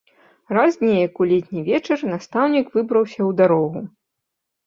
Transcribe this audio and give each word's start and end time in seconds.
Раз 0.57 0.73
неяк 0.85 1.19
у 1.25 1.25
летні 1.31 1.61
вечар 1.67 1.99
настаўнік 2.13 2.67
выбраўся 2.77 3.17
ў 3.17 3.31
дарогу. 3.43 3.79